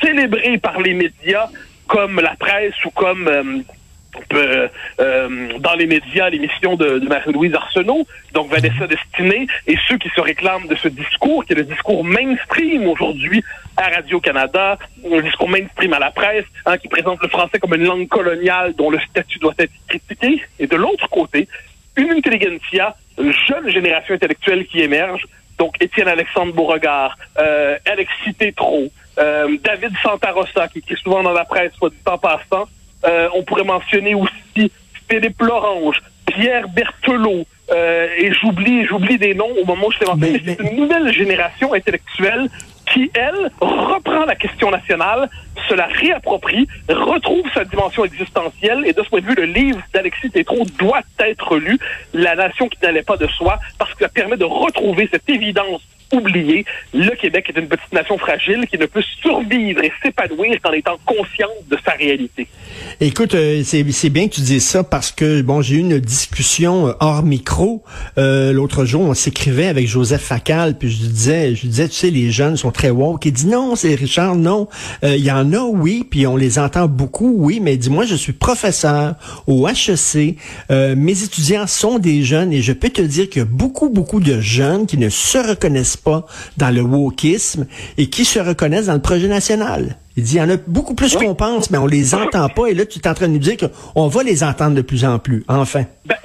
célébrée 0.03 0.59
par 0.59 0.81
les 0.81 0.95
médias 0.95 1.49
comme 1.87 2.21
la 2.21 2.35
presse 2.37 2.75
ou 2.85 2.91
comme 2.91 3.29
euh, 3.29 3.59
euh, 4.35 4.69
euh, 5.01 5.59
dans 5.59 5.75
les 5.75 5.87
médias 5.87 6.29
l'émission 6.29 6.77
de, 6.77 6.99
de 6.99 7.07
Marie-Louise 7.07 7.55
Arsenault, 7.55 8.07
donc 8.33 8.51
Vanessa 8.51 8.87
Destinée, 8.87 9.47
et 9.67 9.77
ceux 9.89 9.97
qui 9.99 10.11
se 10.11 10.21
réclament 10.21 10.67
de 10.69 10.75
ce 10.75 10.89
discours, 10.89 11.45
qui 11.45 11.53
est 11.53 11.57
le 11.57 11.65
discours 11.65 12.05
mainstream 12.05 12.87
aujourd'hui 12.87 13.43
à 13.77 13.89
Radio-Canada, 13.89 14.79
un 15.11 15.21
discours 15.21 15.49
mainstream 15.49 15.93
à 15.95 15.99
la 15.99 16.11
presse, 16.11 16.45
hein, 16.67 16.77
qui 16.79 16.89
présente 16.89 17.23
le 17.23 17.29
français 17.29 17.59
comme 17.59 17.75
une 17.75 17.85
langue 17.85 18.09
coloniale 18.09 18.75
dont 18.75 18.91
le 18.91 18.99
statut 19.01 19.39
doit 19.39 19.55
être 19.59 19.73
critiqué, 19.89 20.43
et 20.59 20.67
de 20.67 20.77
l'autre 20.77 21.09
côté, 21.09 21.49
une 21.97 22.11
intelligentsia, 22.11 22.95
une 23.19 23.33
jeune 23.33 23.69
génération 23.71 24.15
intellectuelle 24.15 24.67
qui 24.67 24.81
émerge, 24.81 25.27
donc 25.59 25.75
Étienne 25.81 26.09
Alexandre 26.09 26.53
Beauregard, 26.53 27.17
euh, 27.39 27.79
Alexis 27.87 28.35
Tétrault, 28.35 28.91
euh, 29.19 29.57
David 29.63 29.93
Santarossa, 30.03 30.69
qui, 30.69 30.81
qui 30.81 30.95
est 30.95 31.03
souvent 31.03 31.23
dans 31.23 31.33
la 31.33 31.45
presse, 31.45 31.73
soit 31.75 31.91
du 31.91 31.97
temps 31.99 32.19
passant, 32.19 32.69
euh, 33.05 33.29
on 33.35 33.43
pourrait 33.43 33.65
mentionner 33.65 34.15
aussi 34.15 34.71
Philippe 35.09 35.41
Lorange, 35.41 36.01
Pierre 36.27 36.69
Berthelot, 36.69 37.47
euh, 37.71 38.09
et 38.19 38.33
j'oublie, 38.33 38.85
j'oublie 38.87 39.19
des 39.19 39.35
noms 39.35 39.51
au 39.61 39.65
moment 39.65 39.87
où 39.87 39.93
je 39.93 39.99
t'ai 39.99 40.07
mentionné. 40.07 40.41
C'est 40.45 40.61
une 40.61 40.77
nouvelle 40.77 41.13
génération 41.13 41.75
intellectuelle 41.75 42.49
qui, 42.93 43.11
elle, 43.15 43.51
reprend 43.61 44.25
la 44.25 44.35
question 44.35 44.71
nationale, 44.71 45.31
se 45.69 45.75
la 45.75 45.87
réapproprie, 45.87 46.67
retrouve 46.89 47.45
sa 47.55 47.65
dimension 47.65 48.05
existentielle, 48.05 48.85
et 48.87 48.93
de 48.93 49.03
ce 49.03 49.09
point 49.09 49.21
de 49.21 49.27
vue, 49.27 49.35
le 49.35 49.45
livre 49.45 49.81
d'Alexis 49.95 50.31
Tétrault 50.31 50.67
doit 50.79 51.03
être 51.19 51.57
lu, 51.57 51.79
La 52.13 52.35
nation 52.35 52.69
qui 52.69 52.79
n'allait 52.83 53.03
pas 53.03 53.17
de 53.17 53.27
soi, 53.29 53.59
parce 53.79 53.95
que 53.95 54.05
ça 54.05 54.09
permet 54.09 54.37
de 54.37 54.45
retrouver 54.45 55.09
cette 55.11 55.29
évidence 55.29 55.81
oublier, 56.13 56.65
le 56.95 57.11
Québec 57.17 57.53
est 57.55 57.59
une 57.59 57.69
petite 57.69 57.93
nation 57.93 58.19
fragile 58.19 58.67
qui 58.71 58.79
ne 58.79 58.87
peut 58.87 59.03
survivre 59.21 59.83
et 59.83 59.93
s'épanouir 60.03 60.61
qu'en 60.63 60.73
étant 60.73 60.99
consciente 61.05 61.51
de 61.71 61.79
sa 61.85 61.93
réalité. 61.93 62.47
Écoute, 63.01 63.35
euh, 63.35 63.63
c'est 63.65 64.11
bien 64.11 64.29
que 64.29 64.35
tu 64.35 64.41
dises 64.43 64.65
ça 64.65 64.85
parce 64.85 65.11
que 65.11 65.43
bon, 65.43 65.63
j'ai 65.63 65.77
eu 65.77 65.81
une 65.81 65.99
discussion 65.99 66.89
euh, 66.89 66.93
hors 67.01 67.23
micro 67.23 67.83
euh, 68.19 68.53
l'autre 68.53 68.85
jour. 68.85 69.03
On 69.03 69.15
s'écrivait 69.15 69.67
avec 69.67 69.89
Joseph 69.89 70.23
Facal, 70.23 70.79
puis 70.79 70.91
je 70.91 71.07
disais, 71.07 71.55
je 71.55 71.67
disais, 71.67 71.89
tu 71.89 71.95
sais, 71.95 72.11
les 72.11 72.31
jeunes 72.31 72.57
sont 72.57 72.71
très 72.71 72.91
woke. 72.91 73.25
Il 73.25 73.33
dit 73.33 73.47
non, 73.47 73.77
c'est 73.77 73.95
Richard, 73.95 74.37
non. 74.37 74.69
Il 75.03 75.17
y 75.17 75.31
en 75.31 75.53
a, 75.53 75.61
oui, 75.61 76.07
puis 76.09 76.27
on 76.27 76.37
les 76.37 76.59
entend 76.59 76.87
beaucoup, 76.87 77.35
oui, 77.37 77.61
mais 77.61 77.77
dis-moi, 77.77 78.05
je 78.05 78.15
suis 78.15 78.33
professeur 78.33 79.15
au 79.47 79.67
HEC. 79.69 80.37
mes 80.71 81.23
étudiants 81.25 81.67
sont 81.67 81.99
des 81.99 82.23
jeunes 82.23 82.53
et 82.53 82.63
je 82.63 82.73
peux 82.73 82.91
te 82.91 83.03
dire 83.03 83.29
qu'il 83.29 83.41
y 83.41 83.43
a 83.43 83.49
beaucoup, 83.49 83.89
beaucoup 83.89 84.21
de 84.21 84.41
jeunes 84.41 84.87
qui 84.87 84.99
ne 84.99 85.09
se 85.09 85.39
reconnaissent 85.39 85.97
pas 86.03 86.27
dans 86.57 86.71
le 86.71 86.83
wokisme 86.83 87.67
et 87.99 88.09
qui 88.09 88.25
se 88.25 88.39
reconnaissent 88.39 88.87
dans 88.87 88.95
le 88.95 89.03
projet 89.03 89.29
national. 89.29 89.97
Il 90.17 90.25
dit, 90.25 90.35
il 90.35 90.39
y 90.39 90.43
en 90.43 90.51
a 90.51 90.57
beaucoup 90.67 90.95
plus 90.95 91.17
qu'on 91.17 91.35
pense, 91.35 91.71
mais 91.71 91.79
on 91.79 91.87
les 91.87 92.15
entend 92.15 92.49
pas. 92.51 92.67
Et 92.67 92.75
là, 92.75 92.85
tu 92.85 92.99
es 92.99 93.09
en 93.09 93.15
train 93.15 93.29
de 93.29 93.33
nous 93.33 93.39
dire 93.39 93.57
qu'on 93.57 94.09
va 94.09 94.23
les 94.23 94.45
entendre 94.45 94.75
de 94.75 94.83
plus 94.83 95.05
en 95.05 95.19
plus, 95.19 95.45
enfin. 95.49 95.85
Ben, 96.05 96.17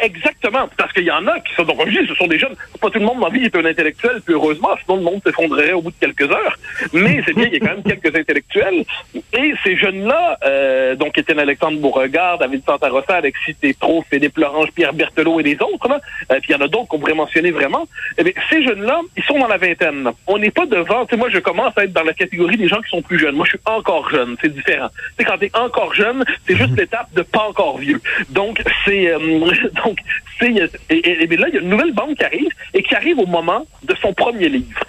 exactement. 0.48 0.70
Parce 0.78 0.94
qu'il 0.94 1.04
y 1.04 1.12
en 1.12 1.26
a 1.28 1.40
qui 1.40 1.54
sont, 1.54 1.64
donc, 1.64 1.78
ce 1.88 2.16
sont 2.16 2.28
des 2.28 2.40
jeunes. 2.40 2.56
Pas 2.80 2.90
tout 2.90 3.00
le 3.00 3.06
monde 3.06 3.20
dans 3.20 3.28
la 3.28 3.34
vie 3.34 3.46
est 3.46 3.56
un 3.56 3.66
intellectuel, 3.66 4.22
puis 4.24 4.34
heureusement, 4.34 4.70
sinon 4.84 4.98
le 4.98 5.04
monde 5.04 5.22
s'effondrerait 5.26 5.74
au 5.74 5.82
bout 5.82 5.92
de 5.92 5.96
quelques 6.00 6.32
heures. 6.32 6.58
Mais 6.94 7.22
c'est 7.26 7.34
bien, 7.34 7.48
il 7.48 7.54
y 7.54 7.56
a 7.58 7.60
quand 7.60 7.76
même 7.76 7.84
quelques 7.84 8.16
intellectuels. 8.16 8.84
Et 9.34 9.54
ces 9.64 9.76
jeunes-là, 9.78 10.38
euh, 10.46 10.96
donc 10.96 11.18
Étienne 11.18 11.40
Alexandre 11.40 11.80
Beauregard, 11.80 12.38
David 12.38 12.64
Santarossa, 12.66 13.16
Alexis 13.16 13.56
Tétrault, 13.56 14.04
Philippe 14.10 14.38
Lorange, 14.38 14.72
Pierre 14.72 14.94
Berthelot 14.94 15.40
et 15.40 15.44
les 15.44 15.56
autres, 15.56 15.88
là, 15.88 16.00
euh, 16.32 16.40
puis 16.40 16.50
il 16.50 16.52
y 16.54 16.56
en 16.56 16.62
a 16.62 16.68
d'autres 16.68 16.88
qu'on 16.88 17.00
pourrait 17.00 17.14
mentionner 17.14 17.52
vraiment. 17.52 17.88
Eh 18.18 18.24
bien, 18.24 18.34
ces 18.50 18.64
jeunes-là, 18.64 19.02
ils 19.16 19.24
sont 19.24 19.40
dans 19.40 19.48
la 19.48 19.58
vingtaine. 19.58 20.10
On 20.28 20.38
n'est 20.38 20.52
pas 20.52 20.66
devant, 20.66 21.06
tu 21.06 21.12
sais, 21.12 21.18
moi, 21.18 21.30
je 21.30 21.40
commence 21.40 21.78
à 21.78 21.84
être 21.84 21.94
dans 21.94 22.04
la 22.04 22.14
catégorie 22.14 22.58
des 22.58 22.68
gens 22.68 22.82
qui 22.82 22.90
sont 22.90 23.02
plus 23.02 23.20
jeunes. 23.20 23.36
Moi, 23.36 23.46
je 23.46 23.52
suis 23.52 23.60
encore 23.66 24.10
jeune, 24.10 24.36
c'est 24.42 24.54
différent. 24.54 24.90
Tu 24.90 25.14
sais, 25.18 25.24
quand 25.26 25.38
t'es 25.38 25.52
encore 25.54 25.94
jeune, 25.94 26.24
c'est 26.48 26.56
juste 26.56 26.72
mhm. 26.72 26.78
l'étape 26.78 27.14
de 27.14 27.22
pas 27.22 27.48
encore 27.48 27.78
vieux. 27.78 28.02
Donc, 28.30 28.62
c'est, 28.86 29.12
euh, 29.12 29.20
donc, 29.86 29.98
et, 30.42 30.70
et, 30.90 31.38
là, 31.38 31.48
il 31.50 31.56
y 31.56 31.58
a 31.58 31.62
une 31.62 31.70
nouvelle 31.70 31.94
banque 31.94 32.18
qui 32.18 32.24
arrive 32.24 32.50
et 32.74 32.84
qui 32.84 32.96
arrive 32.96 33.20
au 33.20 33.26
moment 33.26 33.66
de 33.84 33.96
son 34.02 34.14
premier 34.14 34.50
livre. 34.50 34.80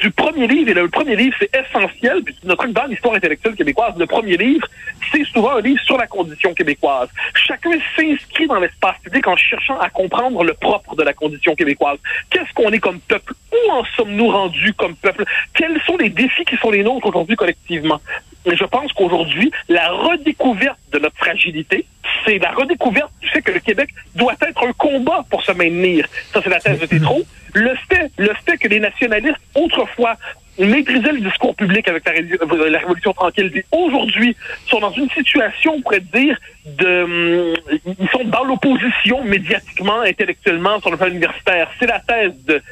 Du 0.00 0.10
premier 0.10 0.46
livre, 0.46 0.70
et 0.70 0.74
le 0.74 0.88
premier 0.88 1.16
livre, 1.16 1.36
c'est 1.38 1.50
essentiel, 1.54 2.22
puis 2.22 2.34
notre 2.44 2.62
dans 2.68 2.86
l'histoire 2.86 3.14
intellectuelle 3.14 3.54
québécoise, 3.54 3.94
le 3.98 4.06
premier 4.06 4.36
livre, 4.36 4.66
c'est 5.10 5.24
souvent 5.24 5.56
un 5.56 5.60
livre 5.60 5.82
sur 5.84 5.98
la 5.98 6.06
condition 6.06 6.54
québécoise. 6.54 7.08
Chacun 7.34 7.72
s'inscrit 7.96 8.46
dans 8.46 8.60
l'espace 8.60 8.96
public 9.02 9.26
en 9.26 9.36
cherchant 9.36 9.78
à 9.78 9.90
comprendre 9.90 10.42
le 10.44 10.54
propre 10.54 10.94
de 10.96 11.02
la 11.02 11.12
condition 11.12 11.54
québécoise. 11.54 11.98
Qu'est-ce 12.30 12.52
qu'on 12.54 12.70
est 12.70 12.78
comme 12.78 13.00
peuple? 13.00 13.34
Où 13.52 13.72
en 13.72 13.84
sommes-nous 13.96 14.28
rendus 14.28 14.72
comme 14.74 14.96
peuple? 14.96 15.24
Quels 15.54 15.80
sont 15.82 15.96
les 15.96 16.08
défis 16.08 16.44
qui 16.44 16.56
sont 16.56 16.70
les 16.70 16.82
nôtres 16.82 17.06
aujourd'hui 17.06 17.36
collectivement? 17.36 18.00
Mais 18.46 18.56
je 18.56 18.64
pense 18.64 18.92
qu'aujourd'hui, 18.92 19.52
la 19.68 19.90
redécouverte 19.90 20.78
de 20.92 20.98
notre 20.98 21.16
fragilité, 21.16 21.86
c'est 22.24 22.38
la 22.38 22.50
redécouverte 22.50 23.12
fait 23.32 23.42
que 23.42 23.52
le 23.52 23.60
Québec 23.60 23.90
doit 24.14 24.34
être 24.40 24.66
un 24.66 24.72
combat 24.72 25.24
pour 25.30 25.42
se 25.42 25.52
maintenir. 25.52 26.06
Ça, 26.32 26.40
c'est 26.42 26.50
la 26.50 26.60
thèse 26.60 26.80
de 26.80 26.86
Tétrault. 26.86 27.22
Le 27.54 27.74
fait, 27.88 28.58
que 28.58 28.68
les 28.68 28.80
nationalistes, 28.80 29.36
autrefois, 29.54 30.16
maîtrisaient 30.58 31.12
le 31.12 31.20
discours 31.20 31.54
public 31.54 31.88
avec 31.88 32.04
la, 32.04 32.68
la 32.68 32.78
Révolution 32.78 33.12
tranquille, 33.12 33.64
aujourd'hui, 33.72 34.36
sont 34.66 34.80
dans 34.80 34.92
une 34.92 35.08
situation, 35.10 35.74
on 35.76 35.80
pourrait 35.80 36.00
dire, 36.00 36.38
de, 36.66 37.02
hum, 37.02 37.54
ils 37.98 38.08
sont 38.10 38.24
dans 38.24 38.44
l'opposition 38.44 39.24
médiatiquement, 39.24 40.00
intellectuellement, 40.00 40.80
sur 40.80 40.90
le 40.90 40.96
plan 40.96 41.08
universitaire. 41.08 41.70
C'est 41.78 41.86
la 41.86 42.00
thèse 42.00 42.34
de 42.46 42.62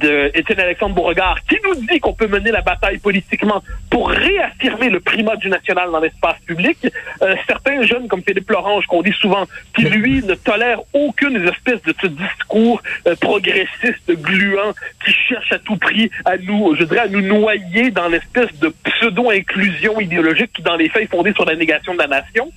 de 0.00 0.30
Étienne 0.34 0.60
Alexandre 0.60 0.94
Beauregard, 0.94 1.38
qui 1.48 1.56
nous 1.64 1.74
dit 1.74 2.00
qu'on 2.00 2.12
peut 2.12 2.26
mener 2.26 2.50
la 2.50 2.60
bataille 2.60 2.98
politiquement 2.98 3.62
pour 3.90 4.10
réaffirmer 4.10 4.90
le 4.90 5.00
primat 5.00 5.36
du 5.36 5.48
national 5.48 5.90
dans 5.90 6.00
l'espace 6.00 6.38
public. 6.46 6.78
Euh, 7.22 7.34
certains 7.46 7.82
jeunes 7.82 8.08
comme 8.08 8.22
Philippe 8.22 8.50
Lorange, 8.50 8.86
qu'on 8.86 9.02
dit 9.02 9.14
souvent, 9.20 9.46
qui 9.74 9.82
lui 9.82 10.22
ne 10.22 10.34
tolère 10.34 10.80
aucune 10.92 11.36
espèce 11.48 11.82
de 11.82 11.94
ce 12.00 12.06
discours 12.06 12.82
euh, 13.06 13.14
progressiste 13.16 14.12
gluant 14.12 14.72
qui 15.04 15.12
cherche 15.12 15.52
à 15.52 15.58
tout 15.58 15.76
prix 15.76 16.10
à 16.24 16.36
nous, 16.36 16.74
je 16.76 16.84
dirais, 16.84 17.00
à 17.00 17.08
nous 17.08 17.22
noyer 17.22 17.90
dans 17.90 18.08
l'espèce 18.08 18.52
de 18.60 18.72
pseudo-inclusion 18.84 20.00
idéologique 20.00 20.52
qui, 20.52 20.62
dans 20.62 20.76
les 20.76 20.88
faits, 20.88 21.04
est 21.04 21.10
fondée 21.10 21.32
sur 21.32 21.44
la 21.44 21.56
négation 21.56 21.94
de 21.94 21.98
la 21.98 22.06
nation 22.06 22.50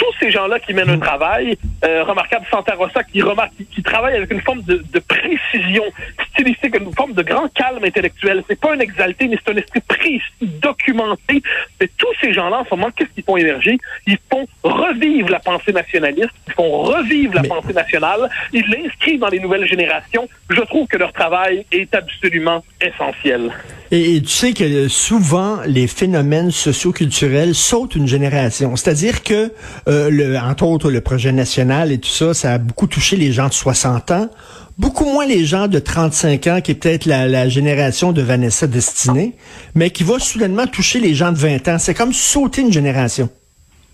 tous 0.00 0.14
ces 0.18 0.30
gens-là 0.30 0.58
qui 0.58 0.72
mènent 0.72 0.88
un 0.88 0.98
travail 0.98 1.58
euh, 1.84 2.02
remarquable, 2.04 2.46
Santa 2.50 2.74
Rossa 2.74 3.04
qui 3.04 3.20
remarque, 3.20 3.52
qui, 3.70 3.82
travaille 3.82 4.16
avec 4.16 4.30
une 4.30 4.40
forme 4.40 4.62
de, 4.62 4.82
de, 4.92 4.98
précision 4.98 5.84
stylistique, 6.30 6.74
une 6.74 6.92
forme 6.94 7.12
de 7.12 7.22
grand 7.22 7.48
calme 7.52 7.84
intellectuel. 7.84 8.42
C'est 8.48 8.58
pas 8.58 8.72
un 8.72 8.78
exalté, 8.78 9.28
mais 9.28 9.36
c'est 9.44 9.52
un 9.52 9.56
esprit 9.56 9.80
précis, 9.80 10.22
documenté. 10.60 11.42
Mais 11.80 11.88
tous 11.96 12.12
ces 12.20 12.32
gens-là, 12.32 12.60
en 12.60 12.64
ce 12.64 12.74
moment, 12.74 12.90
qu'est-ce 12.94 13.10
qu'ils 13.10 13.24
font 13.24 13.36
émerger? 13.36 13.78
Ils 14.06 14.18
font 14.30 14.46
revivre 14.62 15.30
la 15.30 15.40
pensée 15.40 15.72
nationaliste, 15.72 16.30
ils 16.48 16.54
font 16.54 16.82
revivre 16.82 17.34
la 17.34 17.42
pensée 17.42 17.72
nationale, 17.72 18.28
ils 18.52 18.66
l'inscrivent 18.68 19.20
dans 19.20 19.28
les 19.28 19.40
nouvelles 19.40 19.66
générations. 19.66 20.28
Je 20.48 20.60
trouve 20.62 20.86
que 20.88 20.96
leur 20.96 21.12
travail 21.12 21.64
est 21.72 21.94
absolument 21.94 22.64
essentiel. 22.80 23.52
Et, 23.92 24.22
tu 24.22 24.28
sais 24.28 24.52
que 24.52 24.86
souvent, 24.86 25.58
les 25.66 25.88
phénomènes 25.88 26.52
socioculturels 26.52 27.56
sautent 27.56 27.96
une 27.96 28.06
génération. 28.06 28.76
C'est-à-dire 28.76 29.24
que, 29.24 29.52
euh, 29.88 30.10
le, 30.10 30.38
entre 30.38 30.64
autres, 30.64 30.90
le 30.90 31.00
projet 31.00 31.32
national 31.32 31.90
et 31.90 31.98
tout 31.98 32.08
ça, 32.08 32.32
ça 32.32 32.52
a 32.54 32.58
beaucoup 32.58 32.86
touché 32.86 33.16
les 33.16 33.32
gens 33.32 33.48
de 33.48 33.52
60 33.52 34.10
ans, 34.12 34.30
beaucoup 34.80 35.04
moins 35.04 35.26
les 35.26 35.44
gens 35.44 35.68
de 35.68 35.78
35 35.78 36.46
ans, 36.46 36.60
qui 36.62 36.72
est 36.72 36.74
peut-être 36.74 37.04
la, 37.04 37.48
génération 37.48 38.12
de 38.12 38.22
Vanessa 38.22 38.66
Destinée, 38.66 39.34
mais 39.74 39.90
qui 39.90 40.04
va 40.04 40.18
soudainement 40.18 40.66
toucher 40.66 41.00
les 41.00 41.14
gens 41.14 41.32
de 41.32 41.36
20 41.36 41.68
ans. 41.68 41.78
C'est 41.78 41.94
comme 41.94 42.14
sauter 42.14 42.62
une 42.62 42.72
génération. 42.72 43.28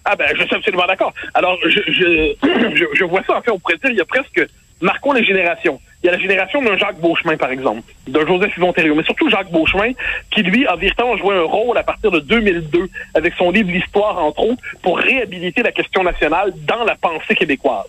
Ah 0.04 0.14
ben, 0.14 0.28
je 0.38 0.44
suis 0.44 0.54
absolument 0.54 0.86
d'accord. 0.86 1.12
Alors, 1.34 1.58
je, 1.64 1.80
je, 2.94 3.04
vois 3.10 3.22
ça, 3.26 3.36
en 3.36 3.42
fait, 3.42 3.50
on 3.50 3.58
pourrait 3.58 3.76
il 3.84 3.96
y 3.96 4.00
a 4.00 4.04
presque 4.04 4.40
marquons 4.80 5.12
les 5.12 5.24
générations. 5.24 5.80
Il 6.02 6.06
y 6.06 6.08
a 6.10 6.12
la 6.12 6.18
génération 6.18 6.62
d'un 6.62 6.76
Jacques 6.76 7.00
Beauchemin, 7.00 7.36
par 7.36 7.50
exemple, 7.50 7.82
d'un 8.06 8.24
Joseph 8.24 8.56
Yvon 8.56 8.72
mais 8.76 9.02
surtout 9.02 9.28
Jacques 9.28 9.50
Beauchemin, 9.50 9.92
qui, 10.30 10.42
lui, 10.42 10.66
a 10.68 10.76
véritablement 10.76 11.16
joué 11.16 11.34
un 11.34 11.42
rôle 11.42 11.76
à 11.78 11.82
partir 11.82 12.12
de 12.12 12.20
2002, 12.20 12.88
avec 13.14 13.34
son 13.34 13.50
livre 13.50 13.70
L'Histoire, 13.72 14.22
entre 14.22 14.40
autres, 14.44 14.62
pour 14.82 14.98
réhabiliter 14.98 15.62
la 15.64 15.72
question 15.72 16.04
nationale 16.04 16.52
dans 16.68 16.84
la 16.84 16.94
pensée 16.94 17.34
québécoise. 17.34 17.86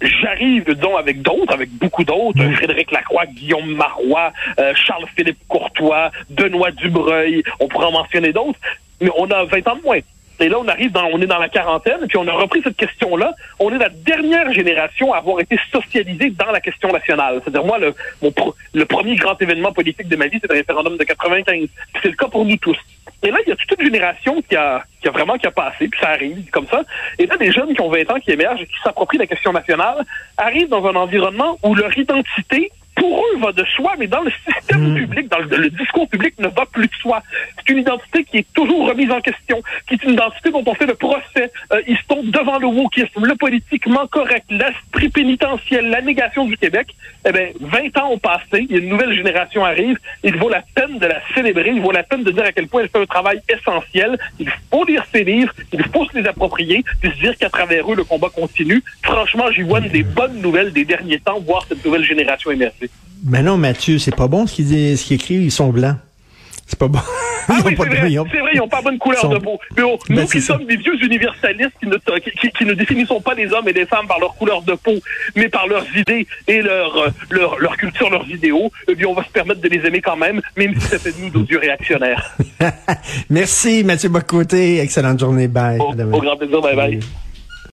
J'arrive 0.00 0.64
donc 0.74 0.98
avec 0.98 1.20
d'autres, 1.20 1.52
avec 1.52 1.70
beaucoup 1.70 2.04
d'autres, 2.04 2.42
Frédéric 2.54 2.90
Lacroix, 2.90 3.26
Guillaume 3.26 3.74
Marois, 3.74 4.32
euh, 4.58 4.72
Charles-Philippe 4.74 5.38
Courtois, 5.46 6.10
Benoît 6.30 6.70
Dubreuil, 6.70 7.42
on 7.58 7.68
pourrait 7.68 7.86
en 7.86 7.92
mentionner 7.92 8.32
d'autres, 8.32 8.58
mais 9.00 9.10
on 9.16 9.30
a 9.30 9.44
20 9.44 9.68
ans 9.68 9.76
de 9.76 9.82
moins. 9.82 10.00
Et 10.40 10.48
là, 10.48 10.58
on 10.58 10.68
arrive 10.68 10.90
dans, 10.92 11.04
on 11.12 11.20
est 11.20 11.26
dans 11.26 11.38
la 11.38 11.48
quarantaine, 11.48 12.06
puis 12.08 12.16
on 12.16 12.26
a 12.26 12.32
repris 12.32 12.62
cette 12.62 12.76
question-là. 12.76 13.34
On 13.58 13.72
est 13.72 13.78
la 13.78 13.90
dernière 13.90 14.52
génération 14.52 15.12
à 15.12 15.18
avoir 15.18 15.40
été 15.40 15.58
socialisée 15.70 16.30
dans 16.30 16.50
la 16.50 16.60
question 16.60 16.90
nationale. 16.90 17.40
C'est-à-dire, 17.42 17.64
moi, 17.64 17.78
le, 17.78 18.84
premier 18.86 19.16
grand 19.16 19.40
événement 19.40 19.72
politique 19.72 20.08
de 20.08 20.16
ma 20.16 20.26
vie, 20.28 20.38
c'est 20.40 20.50
le 20.50 20.56
référendum 20.58 20.96
de 20.96 21.04
95. 21.04 21.68
C'est 22.02 22.08
le 22.08 22.16
cas 22.16 22.28
pour 22.28 22.44
nous 22.44 22.56
tous. 22.56 22.78
Et 23.22 23.30
là, 23.30 23.38
il 23.44 23.50
y 23.50 23.52
a 23.52 23.56
toute 23.56 23.78
une 23.78 23.84
génération 23.84 24.40
qui 24.48 24.56
a, 24.56 24.82
qui 25.02 25.08
a 25.08 25.10
vraiment 25.10 25.36
qui 25.36 25.46
a 25.46 25.50
passé, 25.50 25.88
puis 25.88 26.00
ça 26.00 26.08
arrive 26.08 26.48
comme 26.50 26.66
ça. 26.66 26.82
Et 27.18 27.26
là, 27.26 27.36
des 27.36 27.52
jeunes 27.52 27.74
qui 27.74 27.80
ont 27.82 27.90
20 27.90 28.10
ans 28.10 28.18
qui 28.18 28.30
émergent 28.30 28.64
qui 28.64 28.80
s'approprient 28.82 29.18
la 29.18 29.26
question 29.26 29.52
nationale 29.52 30.06
arrivent 30.38 30.70
dans 30.70 30.86
un 30.86 30.94
environnement 30.94 31.58
où 31.62 31.74
leur 31.74 31.96
identité 31.96 32.70
pour 33.00 33.24
eux 33.24 33.38
va 33.38 33.52
de 33.52 33.64
soi, 33.76 33.94
mais 33.98 34.06
dans 34.06 34.20
le 34.20 34.30
système 34.46 34.92
hmm. 34.92 34.94
public, 34.94 35.28
dans 35.28 35.38
le, 35.38 35.70
discours 35.70 36.06
public, 36.06 36.34
ne 36.38 36.48
va 36.48 36.66
plus 36.66 36.86
de 36.86 36.94
soi. 37.00 37.22
C'est 37.56 37.72
une 37.72 37.78
identité 37.78 38.24
qui 38.24 38.38
est 38.38 38.52
toujours 38.52 38.86
remise 38.86 39.10
en 39.10 39.22
question, 39.22 39.62
qui 39.88 39.94
est 39.94 40.04
une 40.04 40.12
identité 40.12 40.50
dont 40.50 40.62
on 40.66 40.74
fait 40.74 40.84
le 40.84 40.94
procès. 40.94 41.50
Euh, 41.72 41.80
ils 41.88 41.96
sont 42.06 42.22
devant 42.22 42.58
le 42.58 42.66
wokisme, 42.66 43.24
le 43.24 43.34
politiquement 43.36 44.06
correct, 44.06 44.44
l'esprit 44.50 45.08
pénitentiel, 45.08 45.88
la 45.88 46.02
négation 46.02 46.44
du 46.44 46.58
Québec. 46.58 46.94
Eh 47.26 47.32
bien, 47.32 47.48
20 47.60 47.98
ans 47.98 48.10
ont 48.12 48.18
passé, 48.18 48.66
une 48.68 48.90
nouvelle 48.90 49.14
génération 49.14 49.64
arrive, 49.64 49.98
il 50.22 50.36
vaut 50.36 50.50
la 50.50 50.62
peine 50.74 50.98
de 50.98 51.06
la 51.06 51.22
célébrer, 51.34 51.70
il 51.70 51.80
vaut 51.80 51.92
la 51.92 52.02
peine 52.02 52.22
de 52.22 52.30
dire 52.30 52.44
à 52.44 52.52
quel 52.52 52.68
point 52.68 52.82
elle 52.82 52.90
fait 52.90 53.00
un 53.00 53.06
travail 53.06 53.40
essentiel. 53.48 54.18
Il 54.38 54.50
faut 54.70 54.84
lire 54.84 55.06
ses 55.10 55.24
livres, 55.24 55.54
il 55.72 55.82
faut 55.84 56.04
se 56.04 56.18
les 56.18 56.26
approprier, 56.26 56.84
puis 57.00 57.10
se 57.12 57.16
dire 57.16 57.36
qu'à 57.38 57.48
travers 57.48 57.90
eux, 57.90 57.96
le 57.96 58.04
combat 58.04 58.28
continue. 58.28 58.82
Franchement, 59.02 59.50
j'y 59.50 59.62
vois 59.62 59.80
des 59.80 60.02
bonnes 60.02 60.42
nouvelles 60.42 60.72
des 60.72 60.84
derniers 60.84 61.18
temps, 61.18 61.40
voir 61.40 61.64
cette 61.66 61.82
nouvelle 61.82 62.04
génération 62.04 62.50
émerger. 62.50 62.90
Mais 63.24 63.42
non, 63.42 63.56
Mathieu, 63.56 63.98
c'est 63.98 64.14
pas 64.16 64.28
bon 64.28 64.46
ce 64.46 64.54
qu'ils 64.56 64.96
ce 64.98 65.04
qu'ils 65.04 65.16
écrivent, 65.16 65.42
ils 65.42 65.50
sont 65.52 65.68
blancs. 65.70 65.96
C'est 66.66 66.78
pas 66.78 66.88
bon. 66.88 67.00
Ah 67.52 67.54
oui, 67.64 67.74
c'est 67.76 67.84
vrai, 67.88 68.12
ils 68.12 68.18
ont- 68.20 68.26
c'est 68.30 68.38
vrai, 68.38 68.50
ils 68.54 68.58
n'ont 68.58 68.68
pas 68.68 68.80
bonne 68.80 68.98
couleur 68.98 69.22
sont- 69.22 69.28
de 69.30 69.38
peau. 69.38 69.58
Mais 69.76 69.82
oh, 69.82 69.98
Ben, 70.08 70.20
nous 70.20 70.26
qui 70.28 70.40
ça. 70.40 70.54
sommes 70.54 70.66
des 70.66 70.76
vieux 70.76 70.94
universalistes 71.02 71.72
qui 71.80 71.88
ne, 71.88 71.96
qui, 71.96 72.30
qui- 72.40 72.50
qui 72.52 72.64
ne 72.64 72.74
définissons 72.74 73.20
pas 73.20 73.34
les 73.34 73.50
hommes 73.52 73.66
et 73.66 73.72
les 73.72 73.86
femmes 73.86 74.06
par 74.06 74.20
leur 74.20 74.34
couleur 74.36 74.62
de 74.62 74.74
peau, 74.74 74.92
mais 75.34 75.48
par 75.48 75.66
leurs 75.66 75.84
idées 75.96 76.28
et 76.46 76.62
leur, 76.62 76.96
euh, 76.96 77.08
leur, 77.30 77.58
leur 77.58 77.76
culture, 77.76 78.08
leurs 78.08 78.28
idéaux, 78.30 78.70
eh 78.88 78.94
bien, 78.94 79.08
on 79.08 79.14
va 79.14 79.24
se 79.24 79.30
permettre 79.30 79.60
de 79.62 79.68
les 79.68 79.84
aimer 79.84 80.00
quand 80.00 80.16
même, 80.16 80.40
même 80.56 80.74
si 80.78 80.86
ça 80.86 80.98
fait 81.00 81.10
de 81.10 81.20
nous 81.22 81.30
d'odieux 81.30 81.58
réactionnaires. 81.58 82.36
Merci, 83.30 83.82
Mathieu 83.82 84.10
Bocoté. 84.10 84.78
Excellente 84.78 85.18
journée. 85.18 85.48
Bye. 85.48 85.80
Au, 85.80 85.90
au 85.92 86.20
grand 86.20 86.36
plaisir, 86.36 86.60
bye 86.60 86.76
bye. 86.76 87.00